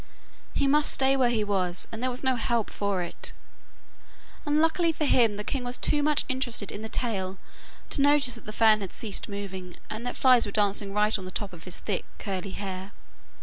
[0.55, 3.33] He must stay where he was, there was no help for it,
[4.47, 7.37] and luckily for him the king was too much interested in the tale
[7.91, 11.25] to notice that the fan had ceased moving, and that flies were dancing right on
[11.25, 12.93] the top of his thick curly hair.